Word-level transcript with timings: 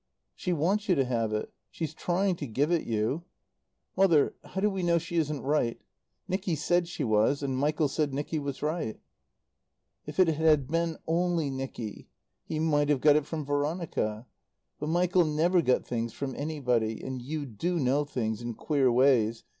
"She 0.33 0.51
wants 0.51 0.89
you 0.89 0.95
to 0.95 1.05
have 1.05 1.31
it. 1.31 1.53
She's 1.69 1.93
trying 1.93 2.35
to 2.37 2.47
give 2.47 2.71
it 2.71 2.87
you. 2.87 3.21
"Mother 3.95 4.33
how 4.43 4.59
do 4.59 4.67
we 4.67 4.81
know 4.81 4.97
she 4.97 5.15
isn't 5.17 5.43
right? 5.43 5.79
Nicky 6.27 6.55
said 6.55 6.87
she 6.87 7.03
was. 7.03 7.43
And 7.43 7.55
Michael 7.55 7.87
said 7.87 8.11
Nicky 8.11 8.39
was 8.39 8.63
right. 8.63 8.99
"If 10.07 10.19
it 10.19 10.27
had 10.29 10.65
been 10.71 10.97
only 11.05 11.51
Nicky 11.51 12.07
he 12.45 12.57
might 12.57 12.89
have 12.89 12.99
got 12.99 13.15
it 13.15 13.27
from 13.27 13.45
Veronica. 13.45 14.25
But 14.79 14.87
Michael 14.89 15.23
never 15.25 15.61
got 15.61 15.85
things 15.85 16.13
from 16.13 16.33
anybody. 16.35 16.99
And 17.03 17.21
you 17.21 17.45
do 17.45 17.77
know 17.77 18.03
things 18.03 18.41
in 18.41 18.55
queer 18.55 18.91
ways. 18.91 19.43